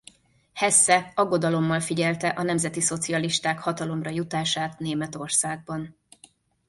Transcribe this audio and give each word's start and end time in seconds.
Hesse 0.53 1.11
aggodalommal 1.15 1.79
figyelte 1.79 2.27
a 2.29 2.43
nemzetiszocialisták 2.43 3.59
hatalomra 3.59 4.09
jutását 4.09 4.79
Németországban. 4.79 5.97